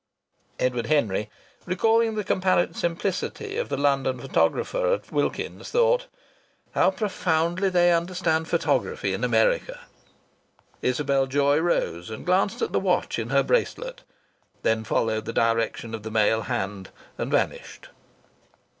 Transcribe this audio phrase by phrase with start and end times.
[0.57, 1.29] (Edward Henry,
[1.67, 6.07] recalling the comparative simplicity of the London photographer at Wilkins's, thought:
[6.71, 9.81] "How profoundly they understand photography in America!")
[10.81, 14.01] Isabel Joy rose and glanced at the watch in her bracelet,
[14.63, 16.89] then followed the direction of the male hand
[17.19, 17.89] and vanished.